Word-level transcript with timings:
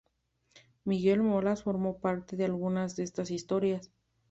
Miguel 0.83 1.21
Molas 1.21 1.61
formó 1.61 1.99
parte 1.99 2.35
de 2.35 2.45
algunas 2.45 2.95
de 2.95 3.03
estas 3.03 3.29
historias. 3.29 3.91